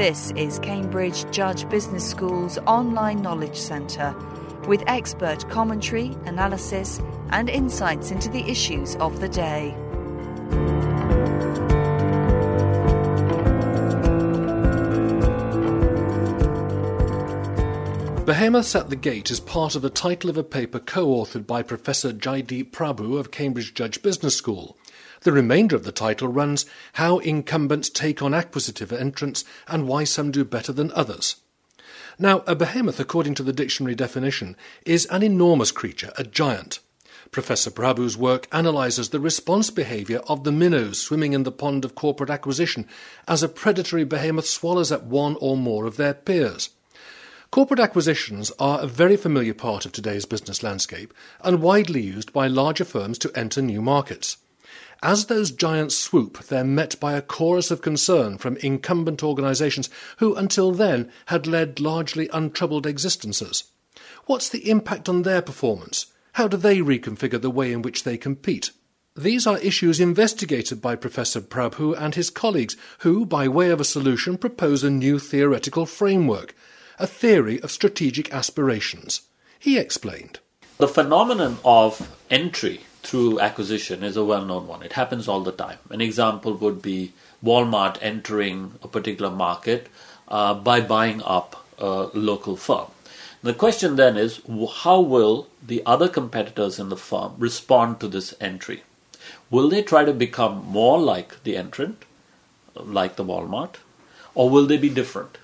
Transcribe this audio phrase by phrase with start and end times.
[0.00, 4.16] This is Cambridge Judge Business School's online knowledge centre
[4.66, 9.76] with expert commentary, analysis, and insights into the issues of the day.
[18.24, 21.62] Behemoths at the Gate is part of the title of a paper co authored by
[21.62, 24.78] Professor Jaideep Prabhu of Cambridge Judge Business School.
[25.22, 30.30] The remainder of the title runs How Incumbents Take on Acquisitive Entrants and Why Some
[30.30, 31.36] Do Better Than Others.
[32.18, 34.56] Now, a behemoth, according to the dictionary definition,
[34.86, 36.78] is an enormous creature, a giant.
[37.32, 41.94] Professor Prabhu's work analyzes the response behavior of the minnows swimming in the pond of
[41.94, 42.86] corporate acquisition
[43.28, 46.70] as a predatory behemoth swallows up one or more of their peers.
[47.50, 51.12] Corporate acquisitions are a very familiar part of today's business landscape
[51.42, 54.38] and widely used by larger firms to enter new markets.
[55.02, 60.34] As those giants swoop, they're met by a chorus of concern from incumbent organisations who,
[60.34, 63.64] until then, had led largely untroubled existences.
[64.26, 66.06] What's the impact on their performance?
[66.34, 68.70] How do they reconfigure the way in which they compete?
[69.16, 73.84] These are issues investigated by Professor Prabhu and his colleagues, who, by way of a
[73.84, 76.54] solution, propose a new theoretical framework
[77.00, 79.22] a theory of strategic aspirations.
[79.58, 80.38] He explained.
[80.76, 84.82] The phenomenon of entry through acquisition is a well known one.
[84.82, 85.78] It happens all the time.
[85.90, 87.12] An example would be
[87.44, 89.88] Walmart entering a particular market
[90.28, 92.86] uh, by buying up a local firm.
[93.42, 94.40] The question then is
[94.82, 98.82] how will the other competitors in the firm respond to this entry?
[99.50, 102.04] Will they try to become more like the entrant,
[102.74, 103.76] like the Walmart,
[104.34, 105.38] or will they be different?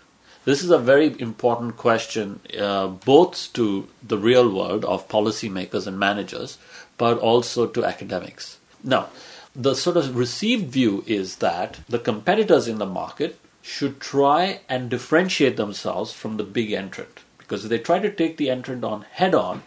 [0.46, 5.98] This is a very important question, uh, both to the real world of policymakers and
[5.98, 6.56] managers,
[6.96, 8.58] but also to academics.
[8.84, 9.08] Now,
[9.56, 14.88] the sort of received view is that the competitors in the market should try and
[14.88, 17.24] differentiate themselves from the big entrant.
[17.38, 19.64] Because if they try to take the entrant on head on,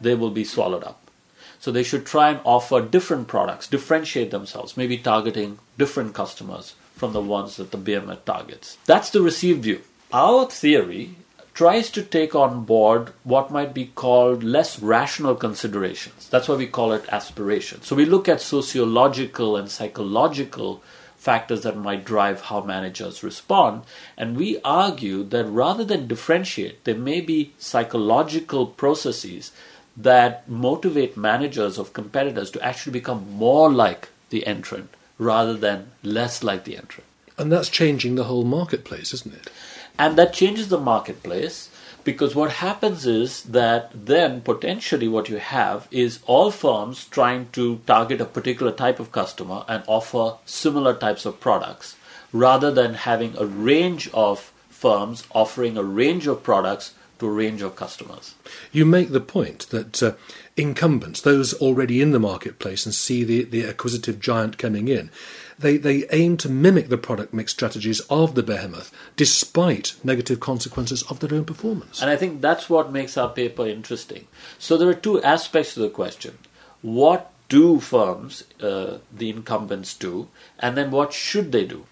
[0.00, 1.10] they will be swallowed up.
[1.58, 7.12] So they should try and offer different products, differentiate themselves, maybe targeting different customers from
[7.12, 8.78] the ones that the behemoth targets.
[8.86, 9.82] That's the received view.
[10.12, 11.14] Our theory
[11.54, 16.28] tries to take on board what might be called less rational considerations.
[16.28, 17.82] That's why we call it aspiration.
[17.82, 20.82] So we look at sociological and psychological
[21.16, 23.82] factors that might drive how managers respond.
[24.16, 29.52] And we argue that rather than differentiate, there may be psychological processes
[29.96, 36.42] that motivate managers of competitors to actually become more like the entrant rather than less
[36.42, 37.06] like the entrant.
[37.38, 39.50] And that's changing the whole marketplace, isn't it?
[39.98, 41.70] And that changes the marketplace
[42.04, 47.80] because what happens is that then potentially what you have is all firms trying to
[47.86, 51.96] target a particular type of customer and offer similar types of products
[52.32, 57.60] rather than having a range of firms offering a range of products to a range
[57.60, 58.34] of customers.
[58.72, 60.12] You make the point that uh,
[60.56, 65.10] incumbents, those already in the marketplace and see the, the acquisitive giant coming in,
[65.60, 71.02] they, they aim to mimic the product mix strategies of the behemoth despite negative consequences
[71.04, 72.00] of their own performance.
[72.00, 74.26] And I think that's what makes our paper interesting.
[74.58, 76.38] So there are two aspects to the question.
[76.82, 80.28] What do firms, uh, the incumbents, do?
[80.58, 81.84] And then what should they do?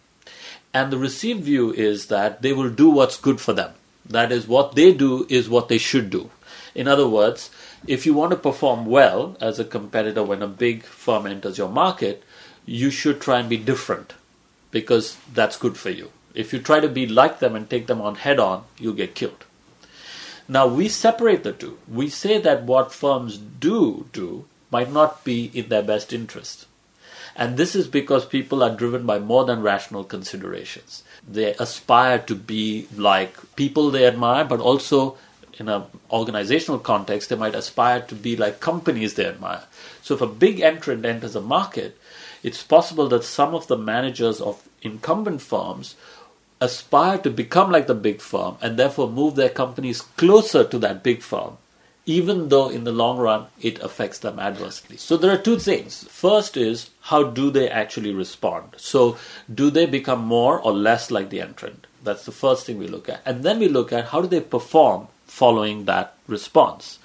[0.73, 3.75] And the received view is that they will do what's good for them.
[4.07, 6.31] That is, what they do is what they should do.
[6.75, 7.51] In other words,
[7.87, 11.69] if you want to perform well as a competitor when a big firm enters your
[11.69, 12.23] market,
[12.69, 14.13] you should try and be different
[14.71, 16.11] because that's good for you.
[16.35, 19.15] If you try to be like them and take them on head on, you'll get
[19.15, 19.45] killed.
[20.47, 21.79] Now we separate the two.
[21.89, 26.67] We say that what firms do do might not be in their best interest.
[27.35, 31.05] And this is because people are driven by more than rational considerations.
[31.27, 35.17] They aspire to be like people they admire, but also
[35.59, 39.65] in an organizational context, they might aspire to be like companies they admire.
[40.03, 41.97] So if a big entrant enters a market,
[42.43, 45.97] it's possible that some of the managers of incumbent firms
[46.61, 51.03] aspire to become like the big firm and therefore move their companies closer to that
[51.03, 51.57] big firm,
[52.07, 54.97] even though in the long run it affects them adversely.
[54.97, 56.05] So there are two things.
[56.05, 58.75] First is how do they actually respond?
[58.77, 59.17] So
[59.53, 61.87] do they become more or less like the entrant?
[62.03, 63.23] That's the first thing we look at.
[63.25, 66.99] And then we look at how do they perform following that response?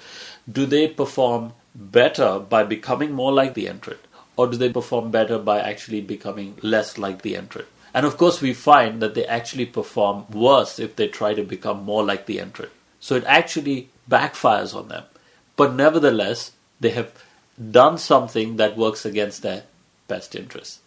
[0.51, 3.99] Do they perform better by becoming more like the entrant?
[4.35, 7.67] Or do they perform better by actually becoming less like the entrant?
[7.93, 11.83] And of course, we find that they actually perform worse if they try to become
[11.83, 12.71] more like the entrant.
[12.99, 15.03] So it actually backfires on them.
[15.55, 17.13] But nevertheless, they have
[17.71, 19.63] done something that works against their
[20.07, 20.79] best interests.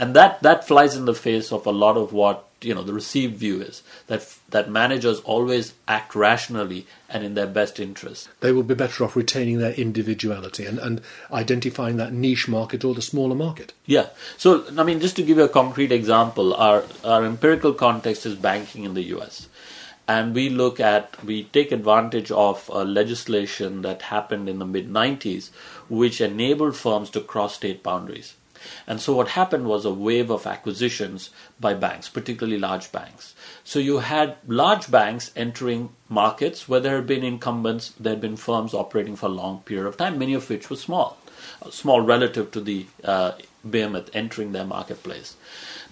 [0.00, 2.92] And that, that flies in the face of a lot of what you know the
[2.92, 8.28] received view is that that managers always act rationally and in their best interest.
[8.40, 11.00] They will be better off retaining their individuality and, and
[11.32, 13.72] identifying that niche market or the smaller market.
[13.84, 14.08] Yeah.
[14.38, 18.34] So I mean, just to give you a concrete example, our our empirical context is
[18.34, 19.48] banking in the U.S.
[20.08, 25.50] And we look at, we take advantage of legislation that happened in the mid 90s,
[25.88, 28.34] which enabled firms to cross state boundaries.
[28.86, 33.34] And so what happened was a wave of acquisitions by banks, particularly large banks.
[33.64, 38.36] So you had large banks entering markets where there had been incumbents, there had been
[38.36, 41.18] firms operating for a long period of time, many of which were small,
[41.70, 43.32] small relative to the uh,
[43.68, 45.36] behemoth entering their marketplace.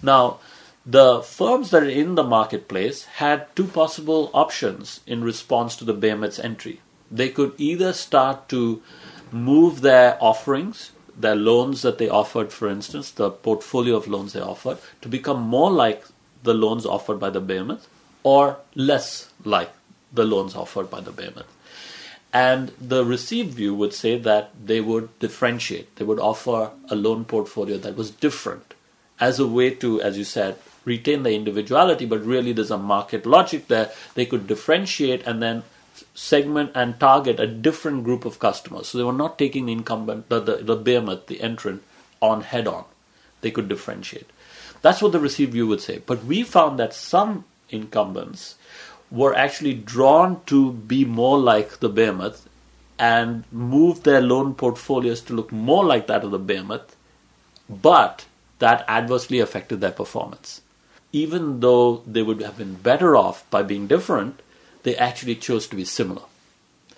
[0.01, 0.39] Now,
[0.85, 5.93] the firms that are in the marketplace had two possible options in response to the
[5.93, 6.81] behemoth's entry.
[7.11, 8.81] They could either start to
[9.31, 14.39] move their offerings their loans that they offered, for instance, the portfolio of loans they
[14.39, 16.05] offered, to become more like
[16.43, 17.87] the loans offered by the behemoth
[18.23, 19.71] or less like
[20.13, 21.53] the loans offered by the behemoth.
[22.31, 25.95] And the received view would say that they would differentiate.
[25.95, 28.73] They would offer a loan portfolio that was different
[29.19, 33.25] as a way to, as you said, retain the individuality, but really there's a market
[33.25, 33.91] logic there.
[34.13, 35.63] They could differentiate and then
[36.13, 38.87] segment and target a different group of customers.
[38.87, 41.83] So they were not taking the incumbent, the, the, the behemoth, the entrant,
[42.21, 42.85] on head on.
[43.41, 44.29] They could differentiate.
[44.81, 46.01] That's what the received view would say.
[46.05, 48.55] But we found that some incumbents
[49.11, 52.47] were actually drawn to be more like the behemoth
[52.97, 56.95] and move their loan portfolios to look more like that of the behemoth,
[57.69, 58.25] but
[58.59, 60.61] that adversely affected their performance.
[61.11, 64.41] Even though they would have been better off by being different,
[64.83, 66.23] they actually chose to be similar.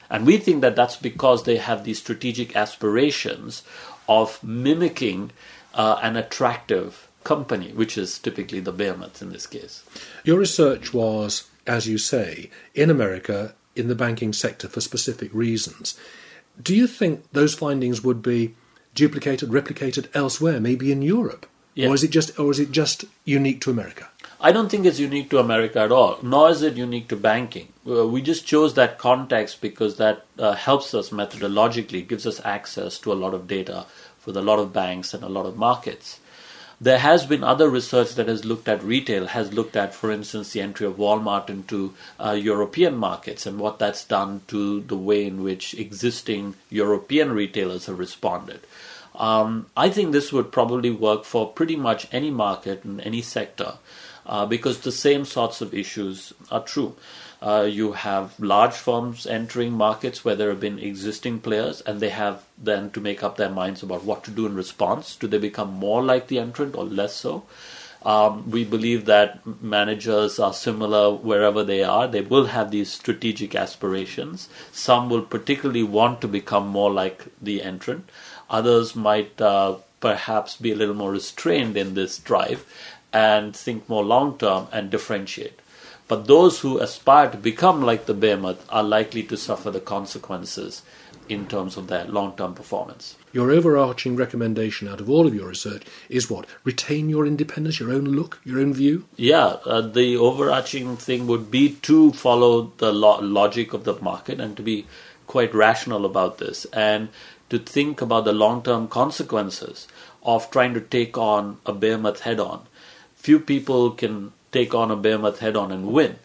[0.09, 3.63] And we think that that's because they have these strategic aspirations
[4.09, 5.31] of mimicking
[5.73, 9.83] uh, an attractive company, which is typically the behemoth in this case.
[10.23, 15.97] Your research was, as you say, in America in the banking sector for specific reasons.
[16.61, 18.55] Do you think those findings would be
[18.93, 21.47] duplicated, replicated elsewhere, maybe in Europe?
[21.73, 21.87] Yeah.
[21.87, 24.09] Or is it just or is it just unique to America?
[24.43, 27.67] I don't think it's unique to America at all, nor is it unique to banking.
[27.87, 32.97] Uh, we just chose that context because that uh, helps us methodologically, gives us access
[32.99, 33.85] to a lot of data
[34.17, 36.19] for a lot of banks and a lot of markets.
[36.79, 40.53] There has been other research that has looked at retail, has looked at, for instance,
[40.53, 45.27] the entry of Walmart into uh, European markets and what that's done to the way
[45.27, 48.61] in which existing European retailers have responded.
[49.13, 53.73] Um, I think this would probably work for pretty much any market in any sector
[54.25, 56.95] uh, because the same sorts of issues are true.
[57.41, 62.09] Uh, you have large firms entering markets where there have been existing players, and they
[62.09, 65.15] have then to make up their minds about what to do in response.
[65.15, 67.43] Do they become more like the entrant or less so?
[68.03, 72.07] Um, we believe that managers are similar wherever they are.
[72.07, 74.49] They will have these strategic aspirations.
[74.71, 78.09] Some will particularly want to become more like the entrant.
[78.49, 82.65] Others might uh, perhaps be a little more restrained in this drive
[83.13, 85.59] and think more long term and differentiate.
[86.07, 90.81] But those who aspire to become like the behemoth are likely to suffer the consequences
[91.29, 93.15] in terms of their long term performance.
[93.31, 96.45] Your overarching recommendation out of all of your research is what?
[96.65, 99.05] Retain your independence, your own look, your own view?
[99.15, 104.41] Yeah, uh, the overarching thing would be to follow the lo- logic of the market
[104.41, 104.85] and to be
[105.27, 107.07] quite rational about this and
[107.49, 109.87] to think about the long term consequences
[110.23, 112.67] of trying to take on a behemoth head on
[113.21, 116.17] few people can take on a behemoth head on and win.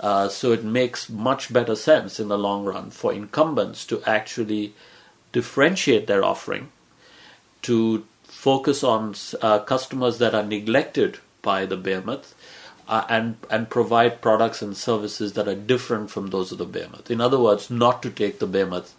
[0.00, 4.74] Uh, so it makes much better sense in the long run for incumbents to actually
[5.32, 6.72] differentiate their offering,
[7.62, 12.34] to focus on uh, customers that are neglected by the behemoth,
[12.88, 17.10] uh, and and provide products and services that are different from those of the behemoth.
[17.10, 18.94] In other words, not to take the behemoth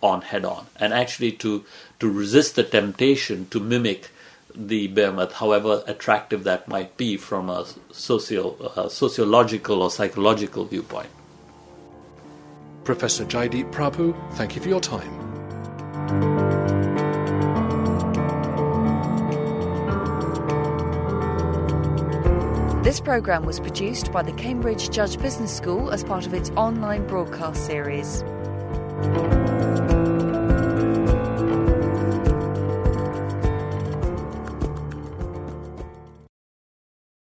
[0.00, 1.64] on head on, and actually to
[1.98, 4.10] to resist the temptation to mimic
[4.54, 11.08] the behemoth, however attractive that might be from a socio, uh, sociological or psychological viewpoint.
[12.84, 15.22] Professor Jaideep Prabhu, thank you for your time.
[22.82, 27.06] This programme was produced by the Cambridge Judge Business School as part of its online
[27.06, 28.22] broadcast series.